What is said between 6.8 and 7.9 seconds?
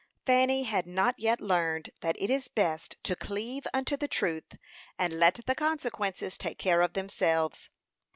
of themselves.